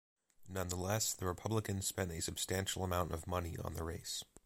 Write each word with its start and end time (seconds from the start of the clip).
Nonetheless, 0.49 1.13
the 1.13 1.27
Republicans 1.27 1.85
spent 1.85 2.11
a 2.11 2.19
substantial 2.23 2.83
amount 2.83 3.11
of 3.11 3.27
money 3.27 3.55
on 3.63 3.75
the 3.75 3.83
race. 3.83 4.23